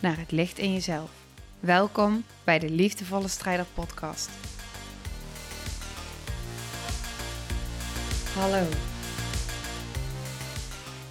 naar 0.00 0.18
het 0.18 0.30
licht 0.30 0.58
in 0.58 0.72
jezelf. 0.72 1.10
Welkom 1.60 2.24
bij 2.44 2.58
de 2.58 2.70
Liefdevolle 2.70 3.28
Strijder 3.28 3.66
Podcast. 3.74 4.30
Hallo. 8.34 8.68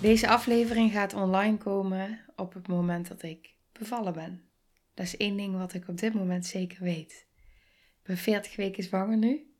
Deze 0.01 0.27
aflevering 0.27 0.91
gaat 0.91 1.13
online 1.13 1.57
komen 1.57 2.19
op 2.35 2.53
het 2.53 2.67
moment 2.67 3.07
dat 3.07 3.23
ik 3.23 3.55
bevallen 3.71 4.13
ben. 4.13 4.43
Dat 4.93 5.05
is 5.05 5.17
één 5.17 5.37
ding 5.37 5.57
wat 5.57 5.73
ik 5.73 5.87
op 5.87 5.97
dit 5.97 6.13
moment 6.13 6.45
zeker 6.45 6.83
weet. 6.83 7.27
Ik 7.99 8.03
ben 8.03 8.17
40 8.17 8.55
weken 8.55 8.83
zwanger 8.83 9.17
nu. 9.17 9.53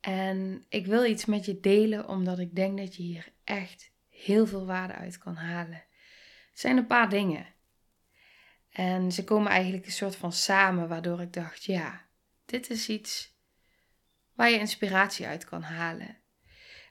En 0.00 0.64
ik 0.68 0.86
wil 0.86 1.04
iets 1.04 1.24
met 1.24 1.44
je 1.44 1.60
delen 1.60 2.08
omdat 2.08 2.38
ik 2.38 2.54
denk 2.54 2.78
dat 2.78 2.96
je 2.96 3.02
hier 3.02 3.32
echt 3.44 3.92
heel 4.08 4.46
veel 4.46 4.66
waarde 4.66 4.94
uit 4.94 5.18
kan 5.18 5.34
halen. 5.34 5.84
Het 6.50 6.60
zijn 6.60 6.76
een 6.76 6.86
paar 6.86 7.08
dingen. 7.08 7.54
En 8.76 9.12
ze 9.12 9.24
komen 9.24 9.50
eigenlijk 9.50 9.86
een 9.86 9.92
soort 9.92 10.16
van 10.16 10.32
samen, 10.32 10.88
waardoor 10.88 11.20
ik 11.20 11.32
dacht: 11.32 11.64
ja, 11.64 12.06
dit 12.44 12.70
is 12.70 12.88
iets 12.88 13.34
waar 14.34 14.50
je 14.50 14.58
inspiratie 14.58 15.26
uit 15.26 15.44
kan 15.44 15.62
halen. 15.62 16.16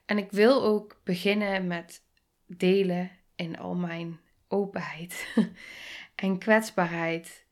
En 0.06 0.18
ik 0.18 0.30
wil 0.30 0.62
ook 0.62 1.00
beginnen 1.04 1.66
met 1.66 2.02
delen 2.46 3.10
in 3.36 3.58
al 3.58 3.74
mijn 3.74 4.20
openheid 4.48 5.26
en 6.14 6.38
kwetsbaarheid. 6.38 7.44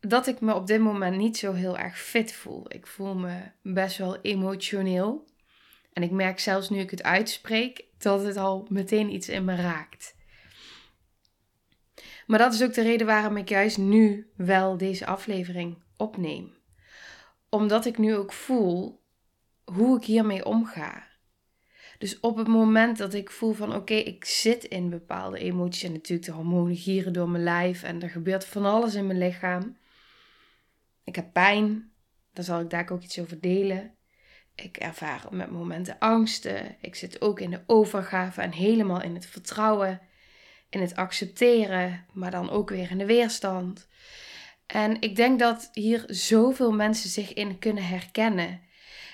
Dat 0.00 0.26
ik 0.26 0.40
me 0.40 0.54
op 0.54 0.66
dit 0.66 0.80
moment 0.80 1.16
niet 1.16 1.36
zo 1.36 1.52
heel 1.52 1.78
erg 1.78 1.98
fit 1.98 2.32
voel. 2.32 2.74
Ik 2.74 2.86
voel 2.86 3.14
me 3.14 3.40
best 3.62 3.98
wel 3.98 4.20
emotioneel. 4.20 5.26
En 5.92 6.02
ik 6.02 6.10
merk 6.10 6.38
zelfs 6.38 6.70
nu 6.70 6.78
ik 6.78 6.90
het 6.90 7.02
uitspreek 7.02 7.84
dat 7.98 8.22
het 8.22 8.36
al 8.36 8.66
meteen 8.70 9.12
iets 9.12 9.28
in 9.28 9.44
me 9.44 9.54
raakt. 9.54 10.16
Maar 12.28 12.38
dat 12.38 12.54
is 12.54 12.62
ook 12.62 12.74
de 12.74 12.82
reden 12.82 13.06
waarom 13.06 13.36
ik 13.36 13.48
juist 13.48 13.78
nu 13.78 14.30
wel 14.36 14.76
deze 14.76 15.06
aflevering 15.06 15.78
opneem. 15.96 16.54
Omdat 17.48 17.86
ik 17.86 17.98
nu 17.98 18.16
ook 18.16 18.32
voel 18.32 19.02
hoe 19.64 19.96
ik 19.96 20.04
hiermee 20.04 20.44
omga. 20.44 21.06
Dus 21.98 22.20
op 22.20 22.36
het 22.36 22.46
moment 22.46 22.98
dat 22.98 23.14
ik 23.14 23.30
voel 23.30 23.52
van 23.52 23.74
oké, 23.74 23.94
ik 23.94 24.24
zit 24.24 24.64
in 24.64 24.90
bepaalde 24.90 25.38
emoties 25.38 25.82
en 25.82 25.92
natuurlijk 25.92 26.28
de 26.28 26.34
hormonen 26.34 26.76
gieren 26.76 27.12
door 27.12 27.28
mijn 27.28 27.44
lijf 27.44 27.82
en 27.82 28.02
er 28.02 28.10
gebeurt 28.10 28.44
van 28.44 28.64
alles 28.64 28.94
in 28.94 29.06
mijn 29.06 29.18
lichaam. 29.18 29.76
Ik 31.04 31.16
heb 31.16 31.32
pijn, 31.32 31.92
daar 32.32 32.44
zal 32.44 32.60
ik 32.60 32.70
daar 32.70 32.90
ook 32.90 33.02
iets 33.02 33.18
over 33.18 33.40
delen. 33.40 33.94
Ik 34.54 34.76
ervaar 34.76 35.26
met 35.30 35.50
momenten 35.50 35.98
angsten. 35.98 36.76
Ik 36.80 36.94
zit 36.94 37.20
ook 37.20 37.40
in 37.40 37.50
de 37.50 37.62
overgave 37.66 38.40
en 38.40 38.52
helemaal 38.52 39.02
in 39.02 39.14
het 39.14 39.26
vertrouwen 39.26 40.00
in 40.70 40.80
het 40.80 40.96
accepteren, 40.96 42.04
maar 42.12 42.30
dan 42.30 42.50
ook 42.50 42.70
weer 42.70 42.90
in 42.90 42.98
de 42.98 43.06
weerstand. 43.06 43.88
En 44.66 45.00
ik 45.00 45.16
denk 45.16 45.38
dat 45.38 45.70
hier 45.72 46.04
zoveel 46.06 46.72
mensen 46.72 47.10
zich 47.10 47.32
in 47.32 47.58
kunnen 47.58 47.86
herkennen. 47.86 48.60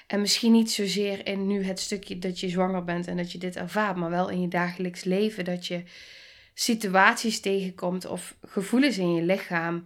En 0.06 0.20
misschien 0.20 0.53
niet 0.53 0.70
zozeer 0.70 1.26
in 1.26 1.47
nu 1.47 1.64
het 1.64 1.81
stukje 1.81 2.19
dat 2.19 2.41
je 2.41 2.48
zwanger 2.48 2.84
bent 2.84 3.06
en 3.06 3.16
dat 3.16 3.32
je 3.32 3.38
dit 3.38 3.56
ervaart, 3.56 3.97
maar 3.97 4.10
wel 4.10 4.28
in 4.28 4.41
je 4.41 4.48
dagelijks 4.48 5.04
leven 5.04 5.44
dat 5.44 5.66
je 5.66 5.82
situaties 6.54 7.41
tegenkomt 7.41 8.06
of 8.06 8.37
gevoelens 8.47 8.98
in 8.98 9.14
je 9.14 9.22
lichaam, 9.22 9.82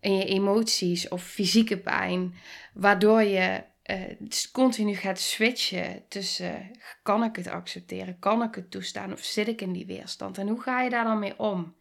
in 0.00 0.16
je 0.16 0.24
emoties 0.24 1.08
of 1.08 1.22
fysieke 1.22 1.78
pijn, 1.78 2.34
waardoor 2.72 3.22
je 3.22 3.62
uh, 3.90 4.50
continu 4.52 4.94
gaat 4.94 5.18
switchen 5.18 6.08
tussen 6.08 6.70
kan 7.02 7.24
ik 7.24 7.36
het 7.36 7.48
accepteren, 7.48 8.18
kan 8.18 8.42
ik 8.42 8.54
het 8.54 8.70
toestaan 8.70 9.12
of 9.12 9.20
zit 9.20 9.48
ik 9.48 9.60
in 9.60 9.72
die 9.72 9.86
weerstand 9.86 10.38
en 10.38 10.48
hoe 10.48 10.60
ga 10.60 10.82
je 10.82 10.90
daar 10.90 11.04
dan 11.04 11.18
mee 11.18 11.38
om? 11.38 11.76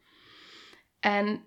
En 1.00 1.44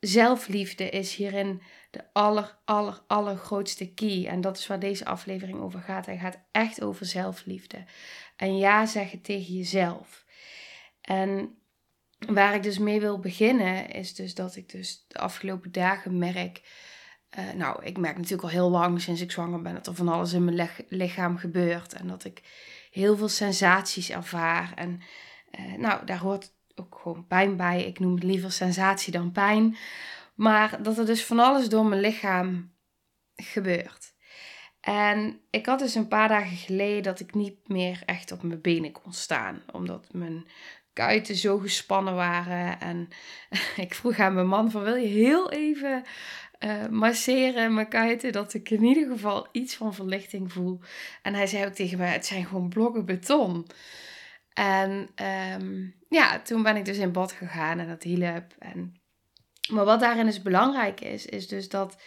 zelfliefde 0.00 0.88
is 0.88 1.14
hierin 1.14 1.62
de 1.90 2.04
aller, 2.12 2.58
aller, 2.64 3.02
allergrootste 3.06 3.92
key 3.94 4.26
en 4.26 4.40
dat 4.40 4.58
is 4.58 4.66
waar 4.66 4.78
deze 4.78 5.04
aflevering 5.04 5.60
over 5.60 5.80
gaat. 5.80 6.06
Hij 6.06 6.18
gaat 6.18 6.38
echt 6.52 6.82
over 6.82 7.06
zelfliefde 7.06 7.84
en 8.36 8.58
ja 8.58 8.86
zeggen 8.86 9.20
tegen 9.20 9.54
jezelf. 9.54 10.24
En 11.00 11.58
waar 12.26 12.54
ik 12.54 12.62
dus 12.62 12.78
mee 12.78 13.00
wil 13.00 13.18
beginnen 13.18 13.90
is 13.90 14.14
dus 14.14 14.34
dat 14.34 14.56
ik 14.56 14.70
dus 14.70 15.04
de 15.08 15.18
afgelopen 15.18 15.72
dagen 15.72 16.18
merk 16.18 16.62
uh, 17.38 17.52
nou, 17.52 17.84
ik 17.84 17.98
merk 17.98 18.16
natuurlijk 18.16 18.42
al 18.42 18.48
heel 18.48 18.70
lang 18.70 19.00
sinds 19.00 19.20
ik 19.20 19.30
zwanger 19.30 19.62
ben 19.62 19.74
dat 19.74 19.86
er 19.86 19.94
van 19.94 20.08
alles 20.08 20.32
in 20.32 20.44
mijn 20.44 20.70
lichaam 20.88 21.36
gebeurt. 21.36 21.92
En 21.92 22.06
dat 22.08 22.24
ik 22.24 22.42
heel 22.90 23.16
veel 23.16 23.28
sensaties 23.28 24.10
ervaar. 24.10 24.72
En 24.74 25.00
uh, 25.60 25.78
nou, 25.78 26.04
daar 26.04 26.18
hoort 26.18 26.52
ook 26.74 26.98
gewoon 27.02 27.26
pijn 27.26 27.56
bij. 27.56 27.84
Ik 27.84 27.98
noem 27.98 28.14
het 28.14 28.22
liever 28.22 28.52
sensatie 28.52 29.12
dan 29.12 29.32
pijn. 29.32 29.76
Maar 30.34 30.82
dat 30.82 30.98
er 30.98 31.06
dus 31.06 31.24
van 31.24 31.38
alles 31.38 31.68
door 31.68 31.86
mijn 31.86 32.00
lichaam 32.00 32.72
gebeurt. 33.36 34.14
En 34.80 35.40
ik 35.50 35.66
had 35.66 35.78
dus 35.78 35.94
een 35.94 36.08
paar 36.08 36.28
dagen 36.28 36.56
geleden 36.56 37.02
dat 37.02 37.20
ik 37.20 37.34
niet 37.34 37.68
meer 37.68 38.02
echt 38.06 38.32
op 38.32 38.42
mijn 38.42 38.60
benen 38.60 38.92
kon 38.92 39.12
staan. 39.12 39.62
Omdat 39.72 40.12
mijn 40.12 40.46
kuiten 40.92 41.34
zo 41.34 41.58
gespannen 41.58 42.14
waren. 42.14 42.80
En 42.80 43.08
ik 43.86 43.94
vroeg 43.94 44.18
aan 44.18 44.34
mijn 44.34 44.46
man 44.46 44.70
van 44.70 44.82
wil 44.82 44.96
je 44.96 45.08
heel 45.08 45.50
even 45.50 46.02
uh, 46.64 46.86
masseren 46.88 47.74
mijn 47.74 47.88
kuiten, 47.88 48.32
dat 48.32 48.54
ik 48.54 48.70
in 48.70 48.82
ieder 48.84 49.08
geval 49.08 49.48
iets 49.52 49.74
van 49.74 49.94
verlichting 49.94 50.52
voel. 50.52 50.80
En 51.22 51.34
hij 51.34 51.46
zei 51.46 51.66
ook 51.66 51.72
tegen 51.72 51.98
mij, 51.98 52.12
het 52.12 52.26
zijn 52.26 52.46
gewoon 52.46 52.68
blokken 52.68 53.04
beton. 53.04 53.66
En 54.52 55.08
ehm, 55.14 55.88
ja, 56.08 56.40
toen 56.40 56.62
ben 56.62 56.76
ik 56.76 56.84
dus 56.84 56.98
in 56.98 57.12
bad 57.12 57.32
gegaan 57.32 57.78
en 57.78 57.88
dat 57.88 58.02
hielp. 58.02 58.54
En, 58.58 59.00
maar 59.72 59.84
wat 59.84 60.00
daarin 60.00 60.26
dus 60.26 60.42
belangrijk 60.42 61.00
is, 61.00 61.26
is 61.26 61.48
dus 61.48 61.68
dat 61.68 62.02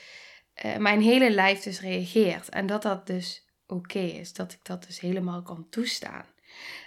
uh, 0.65 0.77
mijn 0.77 1.01
hele 1.01 1.31
lijf 1.31 1.63
dus 1.63 1.81
reageert. 1.81 2.49
En 2.49 2.65
dat 2.65 2.81
dat 2.81 3.07
dus 3.07 3.49
oké 3.67 3.99
is. 3.99 4.33
Dat 4.33 4.51
ik 4.51 4.59
dat 4.63 4.85
dus 4.85 4.99
helemaal 4.99 5.41
kan 5.41 5.67
toestaan. 5.69 6.25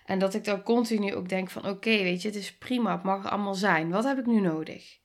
En 0.04 0.18
dat 0.18 0.34
ik 0.34 0.44
dan 0.44 0.62
continu 0.62 1.14
ook 1.14 1.28
denk 1.28 1.50
van 1.50 1.66
oké, 1.66 1.90
weet 1.90 2.22
je, 2.22 2.28
het 2.28 2.36
is 2.36 2.56
prima, 2.56 2.92
het 2.92 3.02
mag 3.02 3.30
allemaal 3.30 3.54
zijn. 3.54 3.90
Wat 3.90 4.04
heb 4.04 4.18
ik 4.18 4.26
nu 4.26 4.40
nodig? 4.40 4.98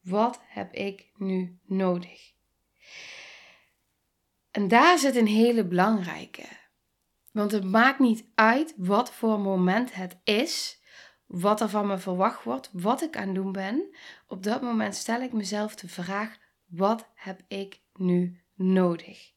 Wat 0.00 0.40
heb 0.46 0.72
ik 0.72 1.10
nu 1.16 1.58
nodig? 1.66 2.32
En 4.50 4.68
daar 4.68 4.98
zit 4.98 5.16
een 5.16 5.26
hele 5.26 5.64
belangrijke. 5.64 6.44
Want 7.32 7.52
het 7.52 7.64
maakt 7.64 7.98
niet 7.98 8.24
uit 8.34 8.74
wat 8.76 9.12
voor 9.12 9.40
moment 9.40 9.94
het 9.94 10.20
is, 10.24 10.82
wat 11.26 11.60
er 11.60 11.68
van 11.68 11.86
me 11.86 11.98
verwacht 11.98 12.44
wordt, 12.44 12.70
wat 12.72 13.02
ik 13.02 13.16
aan 13.16 13.26
het 13.26 13.34
doen 13.34 13.52
ben. 13.52 13.96
Op 14.26 14.42
dat 14.42 14.62
moment 14.62 14.94
stel 14.94 15.20
ik 15.20 15.32
mezelf 15.32 15.74
de 15.74 15.88
vraag: 15.88 16.38
wat 16.66 17.10
heb 17.14 17.40
ik 17.48 17.80
nu 17.92 18.42
nodig? 18.54 19.32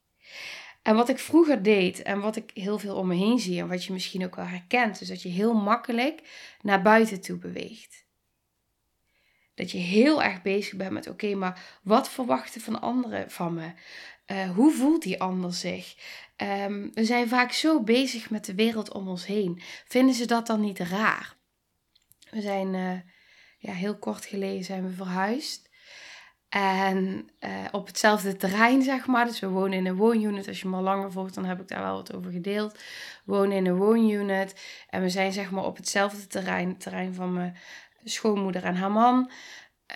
En 0.81 0.95
wat 0.95 1.09
ik 1.09 1.19
vroeger 1.19 1.63
deed 1.63 2.01
en 2.01 2.19
wat 2.19 2.35
ik 2.35 2.51
heel 2.53 2.79
veel 2.79 2.95
om 2.95 3.07
me 3.07 3.15
heen 3.15 3.39
zie 3.39 3.59
en 3.59 3.67
wat 3.67 3.83
je 3.83 3.93
misschien 3.93 4.25
ook 4.25 4.35
wel 4.35 4.45
herkent, 4.45 5.01
is 5.01 5.07
dat 5.07 5.21
je 5.21 5.29
heel 5.29 5.53
makkelijk 5.53 6.21
naar 6.61 6.81
buiten 6.81 7.21
toe 7.21 7.37
beweegt. 7.37 8.05
Dat 9.55 9.71
je 9.71 9.77
heel 9.77 10.23
erg 10.23 10.41
bezig 10.41 10.75
bent 10.75 10.91
met: 10.91 11.07
oké, 11.07 11.35
maar 11.35 11.79
wat 11.83 12.09
verwachten 12.09 12.61
van 12.61 12.81
anderen 12.81 13.31
van 13.31 13.53
me? 13.53 13.71
Uh, 14.27 14.49
hoe 14.49 14.71
voelt 14.71 15.03
die 15.03 15.21
ander 15.21 15.53
zich? 15.53 15.95
Um, 16.37 16.91
we 16.93 17.05
zijn 17.05 17.27
vaak 17.27 17.51
zo 17.51 17.83
bezig 17.83 18.29
met 18.29 18.45
de 18.45 18.55
wereld 18.55 18.91
om 18.91 19.07
ons 19.07 19.25
heen. 19.25 19.61
Vinden 19.85 20.15
ze 20.15 20.25
dat 20.25 20.47
dan 20.47 20.61
niet 20.61 20.79
raar? 20.79 21.35
We 22.29 22.41
zijn 22.41 22.73
uh, 22.73 22.99
ja, 23.57 23.73
heel 23.73 23.97
kort 23.97 24.25
geleden 24.25 24.63
zijn 24.63 24.83
we 24.83 24.93
verhuisd. 24.93 25.69
En 26.51 27.29
uh, 27.39 27.49
op 27.71 27.87
hetzelfde 27.87 28.35
terrein, 28.35 28.81
zeg 28.81 29.07
maar. 29.07 29.25
Dus 29.25 29.39
we 29.39 29.47
wonen 29.47 29.77
in 29.77 29.85
een 29.85 29.95
woonunit. 29.95 30.47
Als 30.47 30.61
je 30.61 30.67
me 30.67 30.75
al 30.75 30.81
langer 30.81 31.11
volgt, 31.11 31.33
dan 31.33 31.45
heb 31.45 31.61
ik 31.61 31.67
daar 31.67 31.81
wel 31.81 31.95
wat 31.95 32.15
over 32.15 32.31
gedeeld. 32.31 32.79
Wonen 33.25 33.57
in 33.57 33.65
een 33.65 33.75
woonunit. 33.75 34.61
En 34.89 35.01
we 35.01 35.09
zijn 35.09 35.31
zeg 35.31 35.51
maar 35.51 35.65
op 35.65 35.77
hetzelfde 35.77 36.27
terrein. 36.27 36.67
Het 36.69 36.79
terrein 36.79 37.13
van 37.13 37.33
mijn 37.33 37.57
schoonmoeder 38.03 38.63
en 38.63 38.75
haar 38.75 38.91
man 38.91 39.31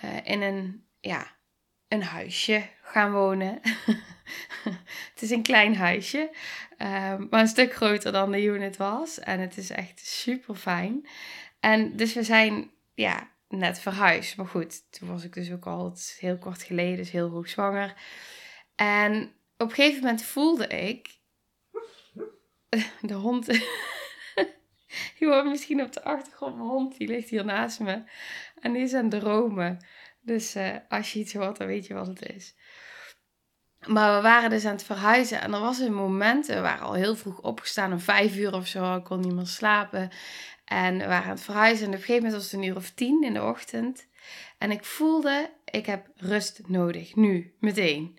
uh, 0.04 0.10
in 0.24 0.42
een, 0.42 0.84
ja, 1.00 1.26
een 1.88 2.02
huisje 2.02 2.62
gaan 2.82 3.12
wonen. 3.12 3.60
het 5.12 5.22
is 5.22 5.30
een 5.30 5.42
klein 5.42 5.76
huisje, 5.76 6.30
uh, 6.78 7.16
maar 7.30 7.40
een 7.40 7.48
stuk 7.48 7.74
groter 7.74 8.12
dan 8.12 8.30
de 8.30 8.42
unit 8.42 8.76
was. 8.76 9.18
En 9.18 9.40
het 9.40 9.56
is 9.56 9.70
echt 9.70 10.06
super 10.06 10.54
fijn. 10.54 11.06
En 11.60 11.96
dus 11.96 12.14
we 12.14 12.22
zijn 12.22 12.70
ja, 12.94 13.30
net 13.48 13.78
verhuisd. 13.78 14.36
Maar 14.36 14.46
goed, 14.46 14.92
toen 14.92 15.08
was 15.08 15.24
ik 15.24 15.34
dus 15.34 15.52
ook 15.52 15.66
al 15.66 15.96
heel 16.18 16.38
kort 16.38 16.62
geleden, 16.62 16.96
dus 16.96 17.10
heel 17.10 17.28
hoog 17.28 17.48
zwanger. 17.48 17.94
En 18.74 19.22
op 19.56 19.68
een 19.68 19.74
gegeven 19.74 20.00
moment 20.00 20.22
voelde 20.22 20.66
ik 20.66 21.18
de 23.00 23.14
hond. 23.14 23.46
Je 25.18 25.26
hoort 25.26 25.44
misschien 25.44 25.82
op 25.82 25.92
de 25.92 26.02
achtergrond 26.02 26.56
mijn 26.56 26.68
hond, 26.68 26.96
die 26.96 27.08
ligt 27.08 27.28
hier 27.28 27.44
naast 27.44 27.80
me. 27.80 28.02
En 28.60 28.72
die 28.72 28.82
is 28.82 28.94
aan 28.94 29.10
het 29.10 29.20
dromen. 29.20 29.86
Dus 30.20 30.54
eh, 30.54 30.76
als 30.88 31.12
je 31.12 31.18
iets 31.18 31.34
hoort, 31.34 31.56
dan 31.56 31.66
weet 31.66 31.86
je 31.86 31.94
wat 31.94 32.06
het 32.06 32.22
is. 32.22 32.54
Maar 33.86 34.16
we 34.16 34.22
waren 34.22 34.50
dus 34.50 34.64
aan 34.64 34.72
het 34.72 34.84
verhuizen 34.84 35.40
en 35.40 35.54
er 35.54 35.60
was 35.60 35.78
een 35.78 35.94
moment, 35.94 36.46
we 36.46 36.60
waren 36.60 36.86
al 36.86 36.92
heel 36.92 37.16
vroeg 37.16 37.40
opgestaan, 37.40 37.92
om 37.92 38.00
vijf 38.00 38.36
uur 38.36 38.54
of 38.54 38.66
zo, 38.66 38.96
ik 38.96 39.04
kon 39.04 39.20
niet 39.20 39.34
meer 39.34 39.46
slapen. 39.46 40.10
En 40.66 40.98
we 40.98 41.06
waren 41.06 41.24
aan 41.24 41.30
het 41.30 41.40
verhuizen 41.40 41.86
en 41.86 41.92
op 41.92 41.98
een 41.98 42.04
gegeven 42.04 42.22
moment 42.22 42.42
was 42.42 42.52
het 42.52 42.60
een 42.60 42.68
uur 42.68 42.76
of 42.76 42.90
tien 42.90 43.22
in 43.22 43.34
de 43.34 43.42
ochtend. 43.42 44.06
En 44.58 44.70
ik 44.70 44.84
voelde, 44.84 45.50
ik 45.64 45.86
heb 45.86 46.06
rust 46.16 46.60
nodig, 46.66 47.14
nu, 47.14 47.54
meteen. 47.60 48.18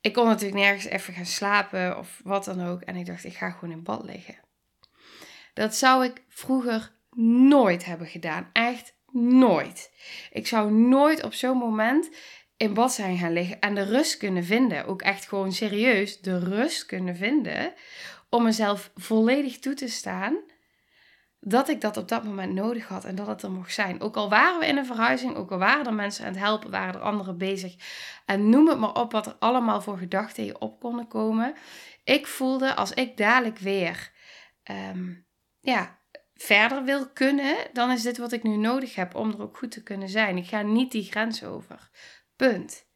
Ik 0.00 0.12
kon 0.12 0.26
natuurlijk 0.26 0.60
nergens 0.60 0.84
even 0.84 1.14
gaan 1.14 1.26
slapen 1.26 1.98
of 1.98 2.20
wat 2.24 2.44
dan 2.44 2.66
ook. 2.66 2.80
En 2.80 2.96
ik 2.96 3.06
dacht, 3.06 3.24
ik 3.24 3.36
ga 3.36 3.50
gewoon 3.50 3.74
in 3.74 3.82
bad 3.82 4.04
liggen. 4.04 4.38
Dat 5.54 5.74
zou 5.74 6.04
ik 6.04 6.22
vroeger 6.28 6.92
nooit 7.48 7.84
hebben 7.84 8.06
gedaan. 8.06 8.50
Echt 8.52 8.94
nooit. 9.12 9.92
Ik 10.32 10.46
zou 10.46 10.72
nooit 10.72 11.22
op 11.22 11.34
zo'n 11.34 11.56
moment 11.56 12.10
in 12.56 12.74
bad 12.74 12.92
zijn 12.92 13.18
gaan 13.18 13.32
liggen 13.32 13.60
en 13.60 13.74
de 13.74 13.84
rust 13.84 14.16
kunnen 14.16 14.44
vinden. 14.44 14.86
Ook 14.86 15.02
echt 15.02 15.28
gewoon 15.28 15.52
serieus 15.52 16.20
de 16.20 16.38
rust 16.38 16.86
kunnen 16.86 17.16
vinden. 17.16 17.72
Om 18.28 18.42
mezelf 18.42 18.90
volledig 18.94 19.58
toe 19.58 19.74
te 19.74 19.88
staan 19.88 20.38
dat 21.40 21.68
ik 21.68 21.80
dat 21.80 21.96
op 21.96 22.08
dat 22.08 22.24
moment 22.24 22.54
nodig 22.54 22.88
had 22.88 23.04
en 23.04 23.14
dat 23.14 23.26
het 23.26 23.42
er 23.42 23.50
mocht 23.50 23.72
zijn. 23.72 24.00
Ook 24.00 24.16
al 24.16 24.28
waren 24.28 24.58
we 24.58 24.66
in 24.66 24.76
een 24.76 24.86
verhuizing, 24.86 25.34
ook 25.34 25.50
al 25.50 25.58
waren 25.58 25.86
er 25.86 25.94
mensen 25.94 26.24
aan 26.24 26.32
het 26.32 26.40
helpen, 26.40 26.70
waren 26.70 26.94
er 26.94 27.00
anderen 27.00 27.38
bezig. 27.38 27.74
En 28.24 28.48
noem 28.48 28.68
het 28.68 28.78
maar 28.78 28.94
op 28.94 29.12
wat 29.12 29.26
er 29.26 29.36
allemaal 29.38 29.80
voor 29.80 29.98
gedachten 29.98 30.44
je 30.44 30.58
op 30.58 30.80
konden 30.80 31.08
komen. 31.08 31.54
Ik 32.04 32.26
voelde 32.26 32.74
als 32.74 32.92
ik 32.92 33.16
dadelijk 33.16 33.58
weer 33.58 34.12
ehm, 34.62 35.14
ja, 35.60 35.98
verder 36.34 36.84
wil 36.84 37.10
kunnen, 37.10 37.56
dan 37.72 37.90
is 37.90 38.02
dit 38.02 38.18
wat 38.18 38.32
ik 38.32 38.42
nu 38.42 38.56
nodig 38.56 38.94
heb 38.94 39.14
om 39.14 39.30
er 39.30 39.42
ook 39.42 39.56
goed 39.56 39.70
te 39.70 39.82
kunnen 39.82 40.08
zijn. 40.08 40.36
Ik 40.36 40.48
ga 40.48 40.62
niet 40.62 40.92
die 40.92 41.04
grens 41.04 41.44
over. 41.44 41.90
Punt. 42.36 42.86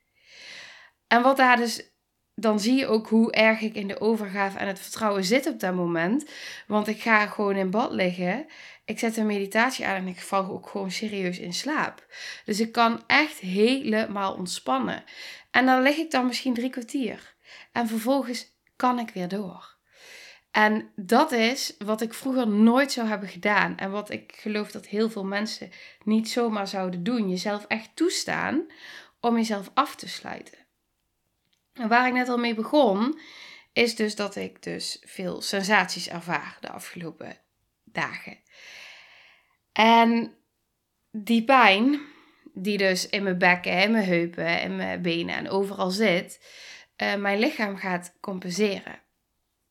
En 1.07 1.23
wat 1.23 1.37
daar 1.37 1.57
dus 1.57 1.94
dan 2.35 2.61
zie 2.61 2.75
je 2.75 2.87
ook 2.87 3.09
hoe 3.09 3.33
erg 3.33 3.61
ik 3.61 3.75
in 3.75 3.89
de 3.89 4.01
overgave 4.01 4.59
en 4.59 4.67
het 4.67 4.81
vertrouwen 4.81 5.25
zit 5.25 5.47
op 5.47 5.61
dat 5.61 5.75
moment. 5.75 6.31
Want 6.67 6.89
ik 6.89 7.01
ga 7.01 7.27
gewoon 7.27 7.57
in 7.57 7.71
bad 7.71 7.93
liggen. 7.93 8.47
Ik 8.85 8.99
zet 8.99 9.17
een 9.17 9.27
meditatie 9.27 9.87
aan 9.87 9.97
en 9.97 10.09
ik 10.09 10.21
val 10.21 10.51
ook 10.51 10.69
gewoon 10.69 10.91
serieus 10.91 11.39
in 11.39 11.53
slaap. 11.53 12.07
Dus 12.45 12.61
ik 12.61 12.73
kan 12.73 13.03
echt 13.07 13.39
helemaal 13.39 14.35
ontspannen. 14.35 15.05
En 15.51 15.67
dan 15.67 15.83
lig 15.83 15.97
ik 15.97 16.11
dan 16.11 16.27
misschien 16.27 16.55
drie 16.55 16.71
kwartier. 16.71 17.35
En 17.73 17.89
vervolgens 17.89 18.53
kan 18.77 18.99
ik 18.99 19.11
weer 19.11 19.29
door. 19.29 19.73
En 20.51 20.93
dat 20.97 21.33
is 21.33 21.75
wat 21.79 22.01
ik 22.01 22.15
vroeger 22.15 22.49
nooit 22.49 22.93
zou 22.93 23.09
hebben 23.09 23.29
gedaan. 23.29 23.77
En 23.77 23.91
wat 23.91 24.11
ik 24.11 24.33
geloof 24.37 24.71
dat 24.71 24.87
heel 24.87 25.11
veel 25.11 25.25
mensen 25.25 25.71
niet 26.05 26.29
zomaar 26.29 26.69
zouden 26.69 27.03
doen. 27.03 27.29
Jezelf 27.29 27.65
echt 27.69 27.91
toestaan 27.95 28.67
om 29.21 29.37
jezelf 29.37 29.71
af 29.75 29.97
te 29.97 30.09
sluiten. 30.09 30.64
En 31.75 31.89
waar 31.89 32.07
ik 32.07 32.13
net 32.13 32.29
al 32.29 32.39
mee 32.39 32.55
begon, 32.55 33.21
is 33.73 33.97
dus 33.97 34.17
dat 34.17 34.37
ik 34.37 34.63
dus 34.63 35.03
veel 35.07 35.43
sensaties 35.43 36.09
ervaar 36.09 36.57
de 36.61 36.71
afgelopen 36.71 37.39
dagen. 37.85 38.39
En 39.73 40.37
die 41.11 41.45
pijn, 41.45 42.01
die 42.53 42.79
dus 42.79 43.09
in 43.09 43.23
mijn 43.23 43.39
bekken, 43.39 43.83
in 43.83 43.91
mijn 43.91 44.05
heupen, 44.05 44.61
in 44.61 44.77
mijn 44.77 45.03
benen 45.03 45.35
en 45.35 45.51
overal 45.51 45.91
zit, 45.91 46.41
uh, 47.03 47.15
mijn 47.15 47.39
lichaam 47.39 47.77
gaat 47.77 48.17
compenseren. 48.21 49.03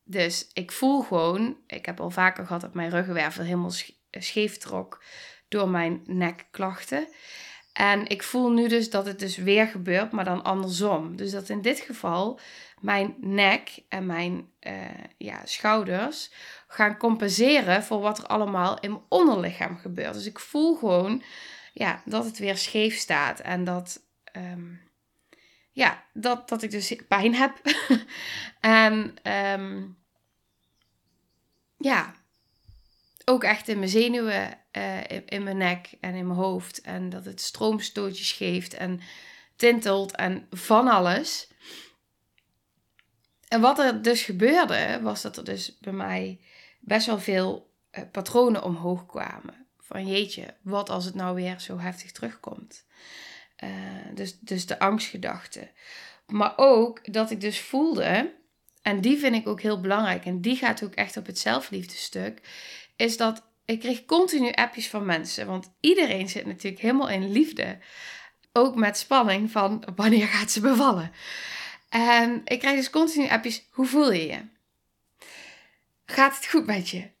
Dus 0.02 0.50
ik 0.52 0.72
voel 0.72 1.02
gewoon, 1.02 1.56
ik 1.66 1.86
heb 1.86 2.00
al 2.00 2.10
vaker 2.10 2.46
gehad 2.46 2.60
dat 2.60 2.74
mijn 2.74 2.90
ruggenwervel 2.90 3.44
helemaal 3.44 3.72
scheef 4.10 4.56
trok 4.56 5.04
door 5.48 5.68
mijn 5.68 6.02
nekklachten. 6.06 7.08
En 7.74 8.06
ik 8.06 8.22
voel 8.22 8.50
nu 8.50 8.68
dus 8.68 8.90
dat 8.90 9.06
het 9.06 9.18
dus 9.18 9.36
weer 9.36 9.66
gebeurt, 9.66 10.12
maar 10.12 10.24
dan 10.24 10.42
andersom. 10.42 11.16
Dus 11.16 11.30
dat 11.30 11.48
in 11.48 11.62
dit 11.62 11.80
geval 11.80 12.40
mijn 12.80 13.14
nek 13.20 13.78
en 13.88 14.06
mijn 14.06 14.48
uh, 14.60 14.72
ja, 15.16 15.40
schouders 15.44 16.30
gaan 16.68 16.96
compenseren 16.96 17.82
voor 17.82 18.00
wat 18.00 18.18
er 18.18 18.26
allemaal 18.26 18.80
in 18.80 18.90
mijn 18.90 19.02
onderlichaam 19.08 19.76
gebeurt. 19.76 20.14
Dus 20.14 20.26
ik 20.26 20.38
voel 20.38 20.76
gewoon 20.76 21.22
ja, 21.72 22.02
dat 22.04 22.24
het 22.24 22.38
weer 22.38 22.56
scheef 22.56 22.96
staat 22.96 23.40
en 23.40 23.64
dat, 23.64 24.02
um, 24.36 24.80
ja, 25.72 26.04
dat, 26.12 26.48
dat 26.48 26.62
ik 26.62 26.70
dus 26.70 26.96
pijn 27.08 27.34
heb. 27.34 27.60
en 28.60 29.14
um, 29.60 29.96
ja, 31.78 32.13
ook 33.24 33.44
echt 33.44 33.68
in 33.68 33.78
mijn 33.78 33.90
zenuwen, 33.90 34.58
uh, 34.72 35.10
in, 35.26 35.42
mijn 35.42 35.56
nek 35.56 35.88
en 36.00 36.14
in 36.14 36.26
mijn 36.26 36.38
hoofd. 36.38 36.80
En 36.80 37.08
dat 37.08 37.24
het 37.24 37.40
stroomstootjes 37.40 38.32
geeft 38.32 38.74
en 38.74 39.00
tintelt 39.56 40.16
en 40.16 40.46
van 40.50 40.88
alles. 40.88 41.48
En 43.48 43.60
wat 43.60 43.78
er 43.78 44.02
dus 44.02 44.22
gebeurde, 44.22 45.00
was 45.02 45.22
dat 45.22 45.36
er 45.36 45.44
dus 45.44 45.78
bij 45.78 45.92
mij 45.92 46.40
best 46.80 47.06
wel 47.06 47.18
veel 47.18 47.72
uh, 47.92 48.04
patronen 48.12 48.62
omhoog 48.62 49.06
kwamen. 49.06 49.66
Van 49.78 50.06
jeetje, 50.06 50.54
wat 50.62 50.90
als 50.90 51.04
het 51.04 51.14
nou 51.14 51.34
weer 51.34 51.60
zo 51.60 51.78
heftig 51.78 52.12
terugkomt? 52.12 52.86
Uh, 53.64 53.70
dus, 54.14 54.38
dus 54.38 54.66
de 54.66 54.78
angstgedachte. 54.78 55.70
Maar 56.26 56.52
ook 56.56 57.12
dat 57.12 57.30
ik 57.30 57.40
dus 57.40 57.60
voelde, 57.60 58.34
en 58.82 59.00
die 59.00 59.18
vind 59.18 59.34
ik 59.34 59.48
ook 59.48 59.60
heel 59.60 59.80
belangrijk, 59.80 60.24
en 60.24 60.40
die 60.40 60.56
gaat 60.56 60.84
ook 60.84 60.94
echt 60.94 61.16
op 61.16 61.26
het 61.26 61.38
zelfliefdestuk, 61.38 62.40
is 62.96 63.16
dat 63.16 63.42
ik 63.64 63.80
kreeg 63.80 64.04
continu 64.04 64.52
appjes 64.52 64.88
van 64.88 65.04
mensen. 65.04 65.46
Want 65.46 65.72
iedereen 65.80 66.28
zit 66.28 66.46
natuurlijk 66.46 66.82
helemaal 66.82 67.08
in 67.08 67.32
liefde. 67.32 67.78
Ook 68.52 68.74
met 68.74 68.98
spanning 68.98 69.50
van 69.50 69.84
wanneer 69.96 70.26
gaat 70.26 70.50
ze 70.50 70.60
bevallen. 70.60 71.12
En 71.88 72.42
ik 72.44 72.58
krijg 72.58 72.76
dus 72.76 72.90
continu 72.90 73.28
appjes. 73.28 73.66
Hoe 73.70 73.86
voel 73.86 74.12
je 74.12 74.26
je? 74.26 74.40
Gaat 76.06 76.36
het 76.36 76.46
goed 76.46 76.66
met 76.66 76.88
je? 76.88 77.12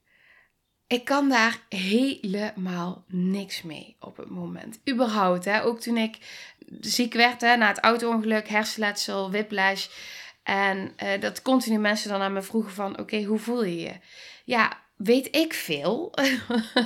Ik 0.86 1.04
kan 1.04 1.28
daar 1.28 1.58
helemaal 1.68 3.04
niks 3.08 3.62
mee 3.62 3.96
op 4.00 4.16
het 4.16 4.30
moment. 4.30 4.80
Überhaupt, 4.90 5.44
hè? 5.44 5.64
ook 5.64 5.80
toen 5.80 5.96
ik 5.96 6.18
ziek 6.80 7.12
werd 7.12 7.40
hè, 7.40 7.56
na 7.56 7.68
het 7.68 7.80
auto-ongeluk, 7.80 8.48
hersenletsel, 8.48 9.30
whiplash. 9.30 9.88
En 10.42 10.92
uh, 11.02 11.20
dat 11.20 11.42
continu 11.42 11.78
mensen 11.78 12.10
dan 12.10 12.20
aan 12.20 12.32
me 12.32 12.42
vroegen 12.42 12.72
van, 12.72 12.98
oké, 12.98 13.22
hoe 13.22 13.38
voel 13.38 13.64
je 13.64 13.80
je? 13.80 13.92
Ja, 14.44 14.83
weet 14.96 15.36
ik 15.36 15.54
veel. 15.54 16.12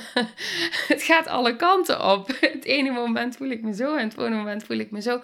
het 0.93 1.03
gaat 1.03 1.27
alle 1.27 1.57
kanten 1.57 2.05
op. 2.05 2.37
Het 2.41 2.65
ene 2.65 2.91
moment 2.91 3.37
voel 3.37 3.51
ik 3.51 3.63
me 3.63 3.75
zo 3.75 3.97
en 3.97 4.09
het 4.09 4.17
andere 4.17 4.37
moment 4.37 4.65
voel 4.65 4.79
ik 4.79 4.91
me 4.91 5.01
zo. 5.01 5.21